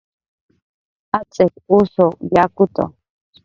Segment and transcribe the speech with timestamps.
[1.17, 2.83] Atz'ik usuw yakutu